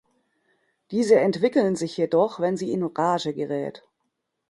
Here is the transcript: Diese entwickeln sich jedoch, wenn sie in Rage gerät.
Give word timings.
Diese 0.89 1.19
entwickeln 1.19 1.75
sich 1.75 1.95
jedoch, 1.95 2.39
wenn 2.39 2.57
sie 2.57 2.71
in 2.71 2.83
Rage 2.83 3.33
gerät. 3.35 3.83